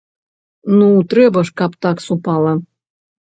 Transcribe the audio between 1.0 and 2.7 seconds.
трэба ж, каб так супала!